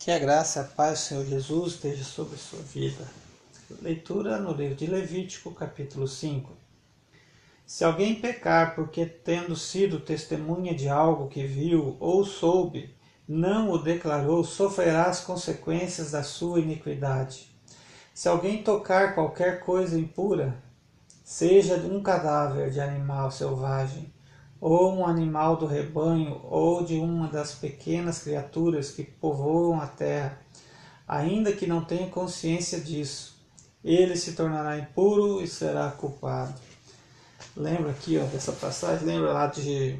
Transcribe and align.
Que 0.00 0.10
a 0.10 0.18
graça 0.18 0.60
e 0.60 0.62
a 0.62 0.64
paz 0.64 0.98
do 0.98 1.02
Senhor 1.02 1.26
Jesus 1.26 1.74
esteja 1.74 2.04
sobre 2.04 2.38
sua 2.38 2.60
vida. 2.60 3.06
Leitura 3.82 4.38
no 4.38 4.50
livro 4.50 4.74
de 4.74 4.86
Levítico, 4.86 5.50
capítulo 5.52 6.08
5. 6.08 6.50
Se 7.66 7.84
alguém 7.84 8.14
pecar 8.14 8.74
porque, 8.74 9.04
tendo 9.04 9.54
sido 9.54 10.00
testemunha 10.00 10.74
de 10.74 10.88
algo 10.88 11.28
que 11.28 11.46
viu 11.46 11.98
ou 12.00 12.24
soube, 12.24 12.96
não 13.28 13.70
o 13.70 13.76
declarou, 13.76 14.42
sofrerá 14.42 15.04
as 15.04 15.20
consequências 15.20 16.12
da 16.12 16.22
sua 16.22 16.60
iniquidade. 16.60 17.54
Se 18.14 18.26
alguém 18.26 18.62
tocar 18.62 19.14
qualquer 19.14 19.60
coisa 19.60 20.00
impura, 20.00 20.56
seja 21.22 21.76
um 21.76 22.02
cadáver 22.02 22.70
de 22.70 22.80
animal 22.80 23.30
selvagem, 23.30 24.10
ou 24.60 24.94
um 24.94 25.06
animal 25.06 25.56
do 25.56 25.66
rebanho, 25.66 26.40
ou 26.44 26.84
de 26.84 26.96
uma 26.96 27.28
das 27.28 27.54
pequenas 27.54 28.22
criaturas 28.22 28.90
que 28.90 29.02
povoam 29.02 29.80
a 29.80 29.86
terra, 29.86 30.38
ainda 31.08 31.52
que 31.52 31.66
não 31.66 31.82
tenha 31.82 32.10
consciência 32.10 32.78
disso, 32.78 33.40
ele 33.82 34.16
se 34.16 34.34
tornará 34.34 34.78
impuro 34.78 35.40
e 35.40 35.48
será 35.48 35.90
culpado. 35.90 36.54
Lembra 37.56 37.90
aqui 37.90 38.18
ó, 38.18 38.24
dessa 38.26 38.52
passagem? 38.52 39.06
Lembra 39.06 39.32
lá 39.32 39.46
de, 39.46 39.98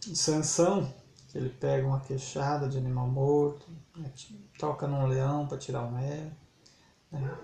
de 0.00 0.16
Sansão? 0.16 0.92
Que 1.28 1.38
ele 1.38 1.48
pega 1.48 1.86
uma 1.86 2.00
queixada 2.00 2.68
de 2.68 2.76
animal 2.76 3.06
morto, 3.06 3.66
né, 3.96 4.10
toca 4.58 4.86
num 4.86 5.06
leão 5.06 5.46
para 5.46 5.56
tirar 5.56 5.82
o 5.82 5.92
mel. 5.92 6.30
Né? 7.10 7.38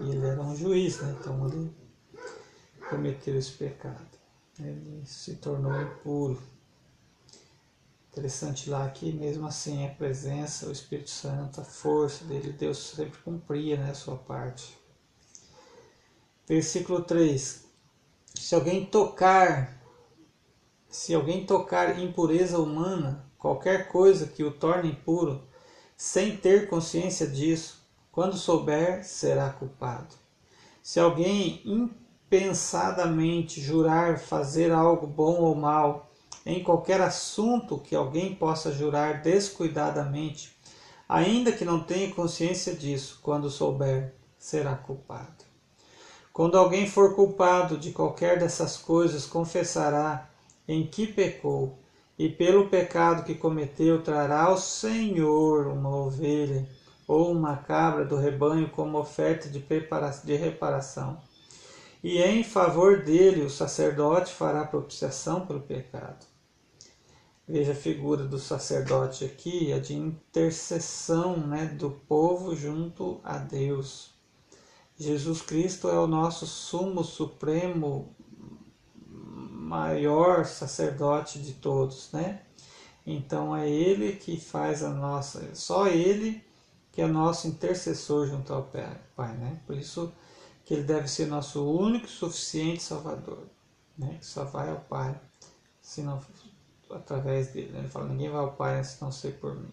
E 0.00 0.10
ele 0.10 0.26
era 0.26 0.40
um 0.40 0.56
juiz, 0.56 1.00
né? 1.00 1.14
então 1.20 1.46
ele 1.46 1.70
cometeu 2.88 3.38
esse 3.38 3.52
pecado 3.52 4.17
ele 4.60 5.04
se 5.04 5.34
tornou 5.36 5.80
impuro. 5.80 6.42
Interessante 8.10 8.68
lá 8.68 8.88
que 8.90 9.12
mesmo 9.12 9.46
assim 9.46 9.86
a 9.86 9.90
presença, 9.90 10.66
o 10.66 10.72
Espírito 10.72 11.10
Santo, 11.10 11.60
a 11.60 11.64
força 11.64 12.24
dele, 12.24 12.52
Deus 12.52 12.78
sempre 12.78 13.18
cumpria 13.20 13.76
né, 13.76 13.90
a 13.90 13.94
sua 13.94 14.16
parte. 14.16 14.76
Versículo 16.46 17.02
3. 17.02 17.64
Se 18.34 18.54
alguém 18.54 18.84
tocar, 18.84 19.80
se 20.88 21.14
alguém 21.14 21.46
tocar 21.46 21.98
impureza 22.00 22.58
humana, 22.58 23.24
qualquer 23.38 23.88
coisa 23.88 24.26
que 24.26 24.42
o 24.42 24.50
torne 24.50 24.90
impuro, 24.90 25.46
sem 25.96 26.36
ter 26.36 26.68
consciência 26.68 27.26
disso, 27.26 27.86
quando 28.10 28.36
souber, 28.36 29.04
será 29.04 29.50
culpado. 29.50 30.14
Se 30.82 30.98
alguém 30.98 31.62
pensadamente 32.28 33.60
jurar 33.60 34.18
fazer 34.18 34.72
algo 34.72 35.06
bom 35.06 35.40
ou 35.40 35.54
mal, 35.54 36.10
em 36.44 36.62
qualquer 36.62 37.00
assunto 37.00 37.78
que 37.78 37.94
alguém 37.94 38.34
possa 38.34 38.72
jurar 38.72 39.22
descuidadamente, 39.22 40.56
ainda 41.08 41.52
que 41.52 41.64
não 41.64 41.80
tenha 41.80 42.14
consciência 42.14 42.74
disso, 42.74 43.20
quando 43.22 43.50
souber, 43.50 44.14
será 44.38 44.74
culpado. 44.74 45.44
Quando 46.32 46.56
alguém 46.56 46.86
for 46.86 47.14
culpado 47.14 47.76
de 47.76 47.90
qualquer 47.90 48.38
dessas 48.38 48.76
coisas, 48.76 49.26
confessará 49.26 50.28
em 50.66 50.86
que 50.86 51.06
pecou, 51.06 51.78
e 52.18 52.28
pelo 52.28 52.68
pecado 52.68 53.24
que 53.24 53.34
cometeu 53.34 54.02
trará 54.02 54.42
ao 54.42 54.56
Senhor 54.56 55.68
uma 55.68 55.96
ovelha 55.96 56.66
ou 57.06 57.30
uma 57.32 57.56
cabra 57.56 58.04
do 58.04 58.16
rebanho 58.16 58.68
como 58.70 58.98
oferta 58.98 59.48
de, 59.48 59.64
de 60.24 60.36
reparação 60.36 61.18
e 62.02 62.18
em 62.22 62.44
favor 62.44 63.02
dele 63.02 63.42
o 63.42 63.50
sacerdote 63.50 64.32
fará 64.32 64.64
propiciação 64.64 65.46
pelo 65.46 65.60
pecado. 65.60 66.26
Veja 67.46 67.72
a 67.72 67.74
figura 67.74 68.24
do 68.24 68.38
sacerdote 68.38 69.24
aqui, 69.24 69.72
a 69.72 69.78
de 69.78 69.94
intercessão 69.94 71.38
né, 71.38 71.64
do 71.64 71.90
povo 71.90 72.54
junto 72.54 73.20
a 73.24 73.38
Deus. 73.38 74.10
Jesus 74.98 75.40
Cristo 75.40 75.88
é 75.88 75.98
o 75.98 76.06
nosso 76.06 76.46
sumo 76.46 77.02
supremo 77.02 78.14
maior 79.06 80.44
sacerdote 80.44 81.38
de 81.38 81.54
todos, 81.54 82.10
né? 82.12 82.42
Então 83.06 83.56
é 83.56 83.68
ele 83.68 84.12
que 84.12 84.38
faz 84.38 84.82
a 84.82 84.90
nossa, 84.90 85.54
só 85.54 85.86
ele 85.86 86.42
que 86.92 87.00
é 87.00 87.06
nosso 87.06 87.46
intercessor 87.46 88.26
junto 88.26 88.52
ao 88.52 88.64
Pai, 89.16 89.36
né? 89.36 89.60
Por 89.66 89.76
isso 89.76 90.12
que 90.68 90.74
ele 90.74 90.82
deve 90.82 91.08
ser 91.08 91.26
nosso 91.26 91.64
único 91.64 92.04
e 92.04 92.10
suficiente 92.10 92.82
Salvador, 92.82 93.44
né? 93.96 94.18
que 94.20 94.26
só 94.26 94.44
vai 94.44 94.68
ao 94.68 94.76
Pai 94.80 95.18
se 95.80 96.02
não 96.02 96.20
através 96.90 97.48
dele. 97.48 97.72
Ele 97.74 97.88
fala: 97.88 98.06
ninguém 98.06 98.28
vai 98.28 98.42
ao 98.42 98.52
Pai 98.52 98.84
se 98.84 99.00
não 99.00 99.10
ser 99.10 99.38
por 99.40 99.54
mim. 99.54 99.72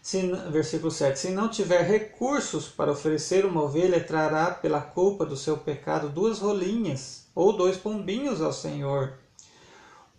Se, 0.00 0.30
versículo 0.52 0.92
7: 0.92 1.18
Se 1.18 1.30
não 1.30 1.48
tiver 1.48 1.82
recursos 1.82 2.68
para 2.68 2.92
oferecer 2.92 3.44
uma 3.44 3.64
ovelha, 3.64 4.02
trará 4.02 4.52
pela 4.52 4.80
culpa 4.80 5.26
do 5.26 5.36
seu 5.36 5.58
pecado 5.58 6.08
duas 6.08 6.38
rolinhas 6.38 7.26
ou 7.34 7.52
dois 7.52 7.76
pombinhos 7.76 8.40
ao 8.40 8.52
Senhor, 8.52 9.18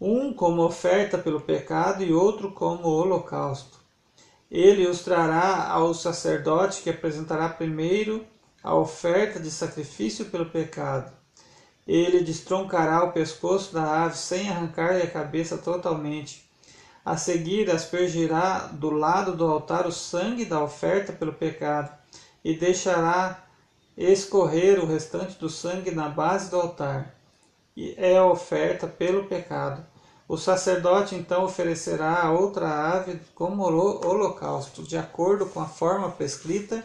um 0.01 0.33
como 0.33 0.65
oferta 0.65 1.17
pelo 1.17 1.39
pecado 1.39 2.03
e 2.03 2.11
outro 2.11 2.51
como 2.51 2.89
holocausto. 2.89 3.79
Ele 4.51 4.85
os 4.85 5.01
trará 5.01 5.69
ao 5.69 5.93
sacerdote 5.93 6.81
que 6.81 6.89
apresentará 6.89 7.47
primeiro 7.47 8.27
a 8.63 8.75
oferta 8.75 9.39
de 9.39 9.49
sacrifício 9.51 10.25
pelo 10.25 10.47
pecado. 10.47 11.11
Ele 11.87 12.21
destroncará 12.21 13.03
o 13.03 13.11
pescoço 13.11 13.73
da 13.73 14.03
ave 14.03 14.17
sem 14.17 14.49
arrancar-lhe 14.49 15.03
a 15.03 15.09
cabeça 15.09 15.57
totalmente. 15.57 16.45
A 17.05 17.15
seguir, 17.15 17.71
aspergirá 17.71 18.69
do 18.73 18.89
lado 18.89 19.35
do 19.35 19.45
altar 19.45 19.87
o 19.87 19.91
sangue 19.91 20.43
da 20.43 20.61
oferta 20.61 21.13
pelo 21.13 21.31
pecado 21.31 21.95
e 22.43 22.53
deixará 22.53 23.45
escorrer 23.97 24.79
o 24.79 24.85
restante 24.85 25.39
do 25.39 25.49
sangue 25.49 25.91
na 25.91 26.09
base 26.09 26.51
do 26.51 26.57
altar. 26.57 27.15
E 27.75 27.95
é 27.97 28.17
a 28.17 28.25
oferta 28.25 28.87
pelo 28.87 29.25
pecado. 29.25 29.85
O 30.27 30.35
sacerdote 30.35 31.15
então 31.15 31.45
oferecerá 31.45 32.21
a 32.21 32.31
outra 32.31 32.67
ave 32.67 33.21
como 33.33 33.63
holocausto, 33.63 34.83
de 34.83 34.97
acordo 34.97 35.45
com 35.45 35.61
a 35.61 35.65
forma 35.65 36.11
prescrita 36.11 36.83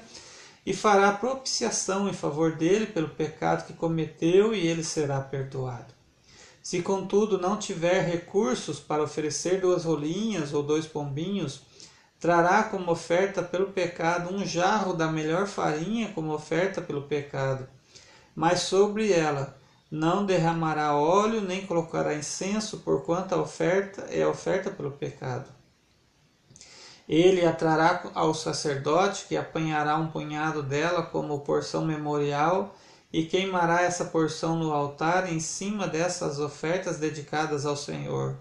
e 0.65 0.73
fará 0.73 1.13
propiciação 1.13 2.09
em 2.09 2.13
favor 2.13 2.57
dele 2.57 2.87
pelo 2.87 3.09
pecado 3.09 3.67
que 3.67 3.73
cometeu 3.73 4.55
e 4.55 4.67
ele 4.67 4.85
será 4.85 5.21
perdoado. 5.21 5.93
Se 6.63 6.81
contudo 6.81 7.39
não 7.39 7.57
tiver 7.57 8.03
recursos 8.03 8.79
para 8.79 9.03
oferecer 9.03 9.61
duas 9.61 9.85
rolinhas 9.85 10.55
ou 10.55 10.63
dois 10.63 10.87
pombinhos, 10.87 11.63
trará 12.21 12.63
como 12.63 12.93
oferta 12.93 13.43
pelo 13.43 13.73
pecado 13.73 14.33
um 14.33 14.47
jarro 14.47 14.95
da 14.95 15.09
melhor 15.09 15.49
farinha 15.49 16.13
como 16.13 16.33
oferta 16.33 16.81
pelo 16.81 17.03
pecado, 17.03 17.69
mas 18.35 18.61
sobre 18.61 19.13
ela 19.13 19.59
não 19.91 20.25
derramará 20.25 20.95
óleo 20.95 21.41
nem 21.41 21.67
colocará 21.67 22.15
incenso, 22.15 22.79
porquanto 22.79 23.35
a 23.35 23.43
oferta 23.43 24.03
é 24.03 24.27
oferta 24.27 24.71
pelo 24.71 24.93
pecado. 24.93 25.51
Ele 27.09 27.45
a 27.45 27.53
trará 27.53 28.11
ao 28.15 28.33
sacerdote, 28.33 29.27
que 29.27 29.37
apanhará 29.37 29.97
um 29.97 30.09
punhado 30.09 30.63
dela 30.63 31.03
como 31.03 31.41
porção 31.41 31.85
memorial, 31.85 32.75
e 33.13 33.25
queimará 33.27 33.83
essa 33.83 34.07
porção 34.07 34.57
no 34.57 34.73
altar 34.73 35.31
em 35.31 35.39
cima 35.39 35.87
dessas 35.87 36.39
ofertas 36.39 36.99
dedicadas 36.99 37.67
ao 37.67 37.77
Senhor, 37.77 38.39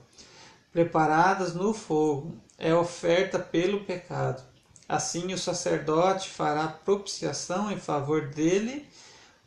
preparadas 0.71 1.53
no 1.53 1.73
fogo. 1.73 2.37
É 2.57 2.73
oferta 2.73 3.39
pelo 3.39 3.83
pecado. 3.83 4.43
Assim 4.87 5.33
o 5.33 5.37
sacerdote 5.37 6.29
fará 6.29 6.67
propiciação 6.67 7.71
em 7.71 7.77
favor 7.77 8.27
dele 8.27 8.87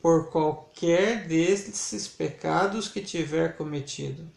por 0.03 0.31
qualquer 0.31 1.27
desses 1.27 2.09
pecados 2.09 2.89
que 2.89 3.01
tiver 3.01 3.57
cometido 3.57 4.29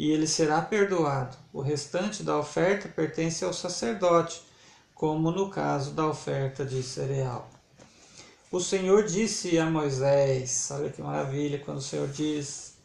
e 0.00 0.10
ele 0.12 0.26
será 0.26 0.62
perdoado. 0.62 1.36
O 1.52 1.60
restante 1.60 2.22
da 2.22 2.38
oferta 2.38 2.88
pertence 2.88 3.44
ao 3.44 3.52
sacerdote, 3.52 4.40
como 4.94 5.30
no 5.30 5.50
caso 5.50 5.90
da 5.90 6.06
oferta 6.06 6.64
de 6.64 6.82
cereal. 6.82 7.50
O 8.50 8.60
Senhor 8.60 9.04
disse 9.04 9.58
a 9.58 9.66
Moisés: 9.66 10.70
olha 10.70 10.88
que 10.88 11.02
maravilha 11.02 11.58
quando 11.58 11.76
o 11.76 11.82
Senhor 11.82 12.08
diz: 12.08 12.76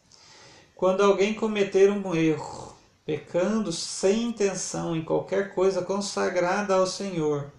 quando 0.75 1.03
alguém 1.03 1.33
cometer 1.33 1.89
um 1.89 2.13
erro, 2.13 2.75
pecando 3.05 3.71
sem 3.71 4.23
intenção 4.23 4.93
em 4.93 5.01
qualquer 5.01 5.55
coisa 5.55 5.81
consagrada 5.81 6.75
ao 6.75 6.85
Senhor, 6.85 7.49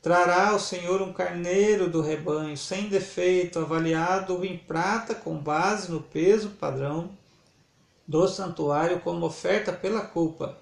trará 0.00 0.48
ao 0.48 0.58
Senhor 0.58 1.02
um 1.02 1.12
carneiro 1.12 1.90
do 1.90 2.00
rebanho, 2.00 2.56
sem 2.56 2.88
defeito, 2.88 3.58
avaliado 3.58 4.42
em 4.46 4.56
prata 4.56 5.14
com 5.14 5.36
base 5.36 5.92
no 5.92 6.00
peso 6.00 6.48
padrão 6.58 7.10
do 8.06 8.28
santuário 8.28 9.00
como 9.00 9.26
oferta 9.26 9.72
pela 9.72 10.02
culpa. 10.02 10.58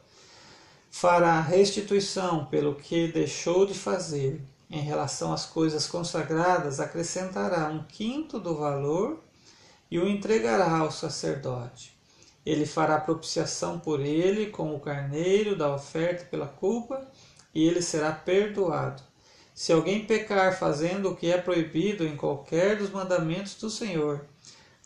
Fará 0.91 1.41
restituição 1.41 2.47
pelo 2.47 2.75
que 2.75 3.09
deixou 3.09 3.67
de 3.67 3.75
fazer. 3.75 4.41
Em 4.71 4.81
relação 4.81 5.33
às 5.33 5.44
coisas 5.44 5.87
consagradas, 5.87 6.81
acrescentará 6.81 7.69
um 7.69 7.83
quinto 7.85 8.39
do 8.39 8.56
valor 8.56 9.21
e 9.91 9.99
o 9.99 10.09
entregará 10.09 10.79
ao 10.79 10.91
sacerdote. 10.91 11.97
Ele 12.44 12.67
fará 12.67 12.99
propiciação 12.99 13.79
por 13.79 14.00
ele 14.00 14.47
com 14.47 14.75
o 14.75 14.81
carneiro 14.81 15.56
da 15.56 15.75
oferta 15.75 16.25
pela 16.25 16.47
culpa 16.47 17.06
e 17.55 17.67
ele 17.67 17.83
será 17.83 18.12
perdoado. 18.12 19.03
Se 19.55 19.73
alguém 19.73 20.06
pecar 20.06 20.59
fazendo 20.59 21.11
o 21.11 21.17
que 21.17 21.31
é 21.31 21.37
proibido 21.37 22.06
em 22.06 22.17
qualquer 22.17 22.77
dos 22.79 22.91
mandamentos 22.91 23.55
do 23.56 23.69
Senhor, 23.69 24.25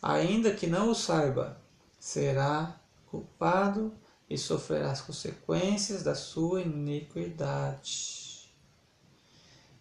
ainda 0.01 0.51
que 0.51 0.67
não 0.67 0.89
o 0.89 0.95
saiba, 0.95 1.57
será 1.99 2.79
culpado 3.07 3.93
e 4.29 4.37
sofrerá 4.37 4.91
as 4.91 5.01
consequências 5.01 6.03
da 6.03 6.15
sua 6.15 6.61
iniquidade. 6.61 8.27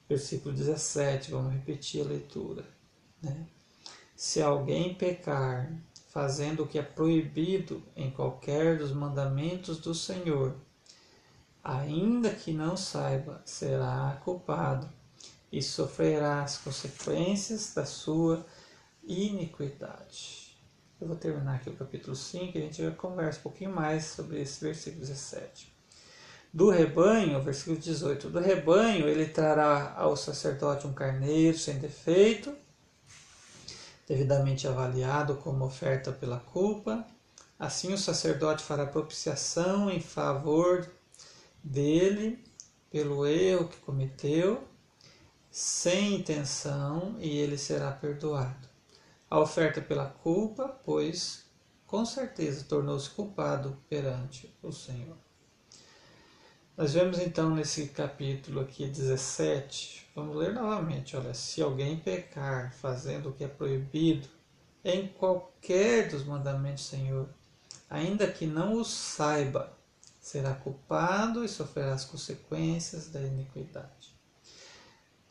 Versículo 0.09 0.55
17, 0.55 1.33
vamos 1.33 1.53
repetir 1.53 2.01
a 2.01 2.09
leitura. 2.09 2.65
Né? 3.21 3.47
Se 4.15 4.41
alguém 4.41 4.95
pecar 4.95 5.73
fazendo 6.09 6.63
o 6.63 6.67
que 6.67 6.79
é 6.79 6.83
proibido 6.83 7.83
em 7.95 8.11
qualquer 8.11 8.79
dos 8.79 8.93
mandamentos 8.93 9.79
do 9.79 9.95
Senhor, 9.95 10.57
ainda 11.63 12.31
que 12.31 12.53
não 12.53 12.77
saiba, 12.77 13.43
será 13.45 14.19
culpado 14.25 14.89
e 15.51 15.61
sofrerá 15.61 16.43
as 16.43 16.57
consequências 16.59 17.75
da 17.75 17.85
sua 17.85 18.47
iniquidade. 19.03 20.46
Eu 20.99 21.07
vou 21.07 21.17
terminar 21.17 21.57
aqui 21.57 21.69
o 21.69 21.77
capítulo 21.77 22.17
5 22.17 22.57
e 22.57 22.63
a 22.63 22.65
gente 22.65 22.91
conversa 22.97 23.39
um 23.41 23.43
pouquinho 23.43 23.71
mais 23.71 24.07
sobre 24.07 24.41
esse 24.41 24.65
versículo 24.65 25.03
17. 25.03 25.71
Do 26.51 26.71
rebanho, 26.71 27.43
versículo 27.43 27.77
18: 27.77 28.31
Do 28.31 28.41
rebanho 28.41 29.07
ele 29.07 29.27
trará 29.27 29.93
ao 29.95 30.17
sacerdote 30.17 30.87
um 30.87 30.95
carneiro 30.95 31.59
sem 31.59 31.79
defeito, 31.79 32.57
devidamente 34.09 34.67
avaliado 34.67 35.37
como 35.37 35.67
oferta 35.67 36.11
pela 36.13 36.39
culpa. 36.39 37.07
Assim 37.59 37.93
o 37.93 37.99
sacerdote 37.99 38.65
fará 38.65 38.87
propiciação 38.87 39.91
em 39.91 40.01
favor 40.01 40.91
dele 41.63 42.43
pelo 42.91 43.27
erro 43.27 43.69
que 43.69 43.77
cometeu, 43.81 44.67
sem 45.51 46.15
intenção, 46.15 47.17
e 47.19 47.37
ele 47.37 47.59
será 47.59 47.93
perdoado. 47.93 48.66
A 49.29 49.41
oferta 49.41 49.81
pela 49.81 50.07
culpa, 50.07 50.69
pois 50.85 51.45
com 51.87 52.05
certeza 52.05 52.65
tornou-se 52.65 53.11
culpado 53.11 53.77
perante 53.89 54.55
o 54.63 54.71
Senhor. 54.71 55.17
Nós 56.77 56.93
vemos 56.93 57.19
então 57.19 57.55
nesse 57.55 57.89
capítulo 57.89 58.61
aqui 58.61 58.87
17, 58.87 60.09
vamos 60.15 60.37
ler 60.37 60.53
novamente, 60.53 61.17
olha, 61.17 61.33
se 61.33 61.63
alguém 61.63 61.99
pecar 61.99 62.75
fazendo 62.75 63.31
o 63.31 63.33
que 63.33 63.45
é 63.45 63.49
proibido 63.49 64.29
em 64.85 65.09
qualquer 65.09 66.09
dos 66.09 66.23
mandamentos 66.25 66.85
do 66.85 66.91
Senhor, 66.91 67.29
ainda 67.89 68.31
que 68.31 68.47
não 68.47 68.75
o 68.75 68.85
saiba, 68.85 69.77
será 70.21 70.55
culpado 70.55 71.45
e 71.45 71.49
sofrerá 71.49 71.95
as 71.95 72.05
consequências 72.05 73.09
da 73.09 73.23
iniquidade. 73.23 74.15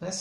Ah, 0.01 0.11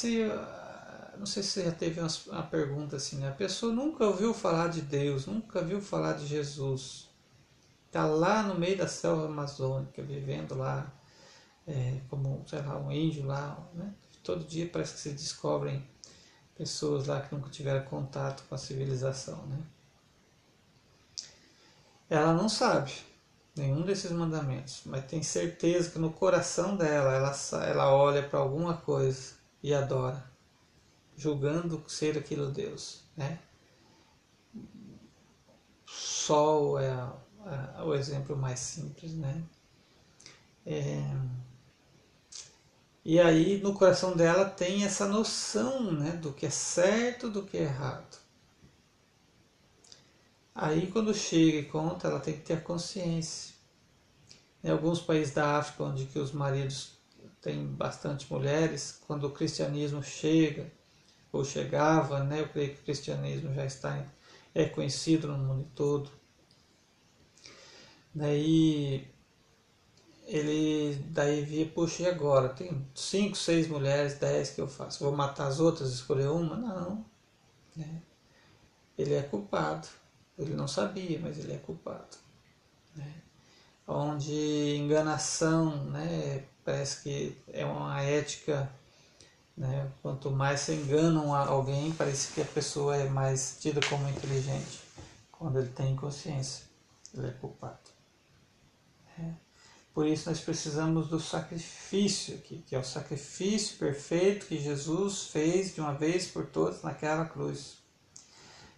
não 1.19 1.26
sei 1.26 1.43
se 1.43 1.50
você 1.50 1.64
já 1.64 1.72
teve 1.72 2.00
uma 2.00 2.43
pergunta 2.43 2.96
assim, 2.96 3.16
né? 3.16 3.28
a 3.28 3.32
pessoa 3.32 3.72
nunca 3.72 4.05
ouviu 4.05 4.32
falar 4.34 4.69
de 4.69 4.81
Deus, 4.81 5.26
nunca 5.26 5.62
viu 5.62 5.81
falar 5.81 6.14
de 6.14 6.26
Jesus, 6.26 7.08
está 7.87 8.06
lá 8.06 8.43
no 8.43 8.58
meio 8.58 8.76
da 8.76 8.88
selva 8.88 9.26
amazônica, 9.26 10.02
vivendo 10.02 10.55
lá 10.55 10.93
é, 11.66 12.00
como, 12.08 12.44
sei 12.46 12.61
lá, 12.62 12.78
um 12.78 12.90
índio 12.90 13.26
lá, 13.26 13.58
né? 13.75 13.94
todo 14.22 14.44
dia 14.44 14.69
parece 14.72 14.94
que 14.94 15.00
se 15.00 15.11
descobrem 15.11 15.87
pessoas 16.56 17.06
lá 17.06 17.20
que 17.20 17.34
nunca 17.34 17.50
tiveram 17.50 17.84
contato 17.84 18.44
com 18.49 18.55
a 18.55 18.58
civilização, 18.58 19.44
né? 19.46 19.58
Ela 22.08 22.32
não 22.32 22.49
sabe, 22.49 22.93
nenhum 23.56 23.82
desses 23.82 24.11
mandamentos, 24.11 24.82
mas 24.87 25.05
tem 25.06 25.22
certeza 25.22 25.90
que 25.90 25.99
no 25.99 26.12
coração 26.12 26.76
dela 26.76 27.12
ela, 27.12 27.34
ela 27.66 27.94
olha 27.94 28.22
para 28.22 28.38
alguma 28.38 28.76
coisa 28.76 29.34
e 29.62 29.75
adora, 29.75 30.25
julgando 31.16 31.82
ser 31.88 32.19
aquilo 32.19 32.50
Deus, 32.50 33.05
né? 33.16 33.38
Sol 35.87 36.78
é, 36.78 36.93
o 37.84 37.94
exemplo 37.94 38.37
mais 38.37 38.58
simples, 38.61 39.14
né? 39.14 39.43
É, 40.66 41.02
e 43.05 43.20
aí 43.20 43.61
no 43.61 43.75
coração 43.75 44.16
dela 44.16 44.46
tem 44.46 44.84
essa 44.84 45.06
noção 45.06 45.93
né, 45.93 46.12
do 46.12 46.32
que 46.32 46.46
é 46.46 46.50
certo 46.50 47.31
do 47.31 47.43
que 47.43 47.58
é 47.58 47.64
errado. 47.64 48.19
Aí 50.55 50.90
quando 50.90 51.12
chega 51.12 51.58
e 51.58 51.64
conta, 51.64 52.08
ela 52.08 52.20
tem 52.20 52.34
que 52.34 52.40
ter 52.40 52.62
consciência. 52.62 53.55
Em 54.62 54.70
alguns 54.70 55.00
países 55.00 55.34
da 55.34 55.58
África, 55.58 55.84
onde 55.84 56.06
que 56.06 56.19
os 56.19 56.32
maridos 56.32 56.96
têm 57.43 57.66
bastante 57.66 58.32
mulheres, 58.32 59.02
quando 59.06 59.25
o 59.26 59.31
cristianismo 59.31 60.02
chega, 60.02 60.72
ou 61.36 61.44
chegava, 61.44 62.22
né, 62.22 62.40
eu 62.40 62.48
creio 62.48 62.75
que 62.75 62.81
o 62.81 62.84
cristianismo 62.84 63.52
já 63.54 63.64
está 63.64 64.04
é 64.54 64.66
conhecido 64.66 65.26
no 65.28 65.36
mundo 65.36 65.66
todo. 65.75 66.10
Daí 68.14 69.08
ele 70.26 70.94
daí 71.10 71.42
via, 71.42 71.66
puxa, 71.66 72.04
e 72.04 72.06
agora? 72.06 72.48
Tem 72.48 72.86
cinco, 72.94 73.36
seis 73.36 73.69
mulheres, 73.69 74.14
dez 74.14 74.50
que 74.50 74.60
eu 74.60 74.69
faço. 74.69 75.02
Vou 75.04 75.14
matar 75.14 75.48
as 75.48 75.60
outras, 75.60 75.92
escolher 75.92 76.28
uma? 76.28 76.56
Não. 76.56 77.04
Né? 77.76 78.02
Ele 78.96 79.14
é 79.14 79.22
culpado. 79.22 79.88
Ele 80.38 80.54
não 80.54 80.69
sabia, 80.69 81.19
mas 81.20 81.38
ele 81.38 81.52
é 81.52 81.58
culpado. 81.58 82.16
Né? 82.96 83.12
Onde 83.87 84.76
enganação, 84.76 85.84
né, 85.87 86.44
parece 86.64 87.02
que 87.02 87.37
é 87.52 87.64
uma 87.64 88.00
ética, 88.02 88.70
né, 89.56 89.90
quanto 90.02 90.30
mais 90.30 90.60
se 90.60 90.72
enganam 90.72 91.34
alguém, 91.34 91.92
parece 91.92 92.32
que 92.32 92.42
a 92.42 92.44
pessoa 92.44 92.96
é 92.96 93.08
mais 93.08 93.56
tida 93.60 93.80
como 93.88 94.08
inteligente. 94.08 94.80
Quando 95.30 95.58
ele 95.58 95.68
tem 95.68 95.94
consciência, 95.94 96.64
ele 97.14 97.28
é 97.28 97.30
culpado. 97.30 97.90
Né? 99.16 99.36
Por 99.92 100.06
isso 100.06 100.28
nós 100.28 100.40
precisamos 100.40 101.08
do 101.08 101.20
sacrifício 101.20 102.34
aqui, 102.34 102.64
que 102.66 102.74
é 102.74 102.78
o 102.78 102.84
sacrifício 102.84 103.78
perfeito 103.78 104.46
que 104.46 104.58
Jesus 104.58 105.28
fez 105.28 105.74
de 105.74 105.80
uma 105.80 105.94
vez 105.94 106.26
por 106.26 106.46
todas 106.46 106.82
naquela 106.82 107.24
cruz. 107.26 107.78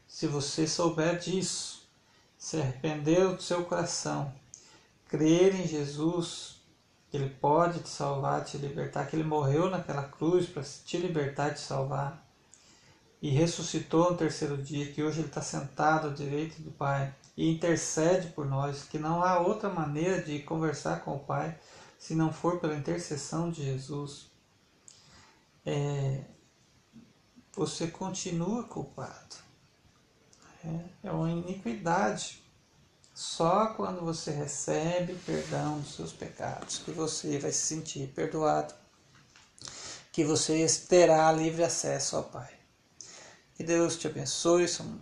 Se 0.07 0.27
você 0.27 0.67
souber 0.67 1.19
disso, 1.19 1.89
se 2.37 2.61
arrepender 2.61 3.35
do 3.35 3.43
seu 3.43 3.65
coração, 3.65 4.33
crer 5.09 5.55
em 5.55 5.67
Jesus, 5.67 6.61
que 7.11 7.17
Ele 7.17 7.31
pode 7.31 7.81
te 7.81 7.89
salvar, 7.89 8.45
te 8.45 8.59
libertar, 8.59 9.07
que 9.07 9.17
Ele 9.17 9.25
morreu 9.25 9.71
naquela 9.71 10.05
cruz 10.05 10.47
para 10.47 10.63
te 10.63 10.99
libertar 10.99 11.51
e 11.51 11.55
te 11.55 11.61
salvar, 11.61 12.25
e 13.23 13.31
ressuscitou 13.31 14.11
no 14.11 14.17
terceiro 14.17 14.57
dia, 14.57 14.93
que 14.93 15.03
hoje 15.03 15.21
Ele 15.21 15.29
está 15.29 15.43
sentado 15.43 16.09
à 16.09 16.13
direita 16.13 16.63
do 16.63 16.71
Pai 16.71 17.15
e 17.37 17.51
intercede 17.51 18.29
por 18.29 18.47
nós, 18.47 18.85
que 18.85 18.99
não 18.99 19.23
há 19.23 19.41
outra 19.41 19.69
maneira 19.69 20.23
de 20.23 20.41
conversar 20.41 21.01
com 21.05 21.17
o 21.17 21.21
Pai 21.21 21.57
se 21.99 22.15
não 22.15 22.33
for 22.33 22.61
pela 22.61 22.77
intercessão 22.77 23.51
de 23.51 23.65
Jesus. 23.65 24.31
É, 25.65 26.25
você 27.53 27.89
continua 27.89 28.65
culpado. 28.65 29.37
É, 30.65 31.09
é 31.09 31.11
uma 31.11 31.31
iniquidade. 31.31 32.46
Só 33.17 33.69
quando 33.69 34.03
você 34.03 34.31
recebe 34.31 35.15
perdão 35.25 35.81
dos 35.81 35.95
seus 35.95 36.13
pecados 36.13 36.81
que 36.81 36.91
você 36.91 37.39
vai 37.39 37.51
se 37.51 37.61
sentir 37.61 38.09
perdoado, 38.09 38.75
que 40.13 40.23
você 40.23 40.67
terá 40.87 41.33
livre 41.33 41.65
acesso 41.65 42.17
ao 42.17 42.25
Pai. 42.25 42.53
Que 43.55 43.65
Deus 43.65 43.97
te 43.97 44.07
abençoe. 44.07 44.69
São, 44.69 45.01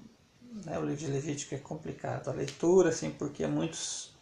né, 0.64 0.78
o 0.78 0.82
livro 0.82 1.04
de 1.04 1.08
Levítico 1.08 1.56
é 1.56 1.58
complicado 1.58 2.28
a 2.28 2.32
leitura, 2.32 2.90
assim, 2.90 3.10
porque 3.10 3.42
é 3.42 3.48
muitos, 3.48 4.16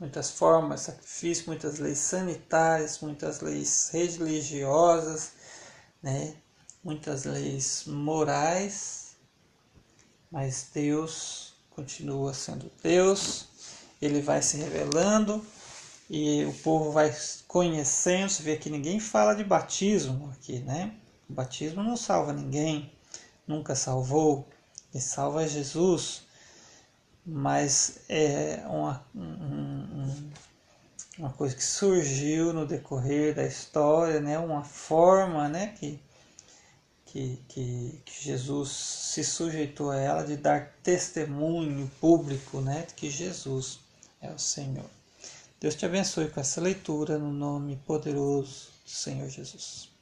muitas 0.00 0.32
formas, 0.32 0.80
sacrifício, 0.80 1.44
muitas 1.46 1.78
leis 1.78 1.98
sanitárias, 1.98 2.98
muitas 2.98 3.40
leis 3.40 3.88
religiosas, 3.92 5.30
né, 6.02 6.34
muitas 6.82 7.24
leis 7.24 7.84
morais 7.86 9.06
mas 10.30 10.70
Deus 10.74 11.45
continua 11.76 12.32
sendo 12.32 12.72
Deus, 12.82 13.48
ele 14.00 14.22
vai 14.22 14.40
se 14.40 14.56
revelando 14.56 15.44
e 16.08 16.44
o 16.46 16.52
povo 16.54 16.90
vai 16.90 17.14
conhecendo. 17.46 18.30
Você 18.30 18.42
vê 18.42 18.56
que 18.56 18.70
ninguém 18.70 18.98
fala 18.98 19.34
de 19.34 19.44
batismo 19.44 20.30
aqui, 20.32 20.60
né? 20.60 20.94
O 21.28 21.34
batismo 21.34 21.82
não 21.82 21.96
salva 21.96 22.32
ninguém, 22.32 22.90
nunca 23.46 23.74
salvou, 23.74 24.48
quem 24.90 25.00
salva 25.00 25.44
é 25.44 25.48
Jesus, 25.48 26.22
mas 27.24 27.98
é 28.08 28.62
uma, 28.68 29.04
um, 29.14 30.30
uma 31.18 31.30
coisa 31.30 31.54
que 31.54 31.64
surgiu 31.64 32.54
no 32.54 32.64
decorrer 32.64 33.34
da 33.34 33.44
história, 33.44 34.20
né? 34.20 34.38
Uma 34.38 34.64
forma, 34.64 35.46
né? 35.48 35.74
Que 35.78 36.00
que, 37.16 37.38
que, 37.48 38.02
que, 38.04 38.24
Jesus 38.24 38.68
se 38.70 39.24
sujeitou 39.24 39.90
a 39.90 39.96
ela 39.96 40.22
de 40.22 40.36
dar 40.36 40.74
testemunho 40.82 41.90
público 41.98 42.60
né, 42.60 42.84
de 42.86 42.92
que 42.92 43.08
Jesus 43.08 43.78
é 44.20 44.30
o 44.30 44.38
Senhor. 44.38 44.84
Deus 45.58 45.74
te 45.74 45.86
abençoe 45.86 46.28
com 46.28 46.40
essa 46.40 46.60
leitura 46.60 47.18
no 47.18 47.32
nome 47.32 47.76
poderoso 47.86 48.68
do 48.84 48.90
Senhor 48.90 49.30
Jesus. 49.30 49.95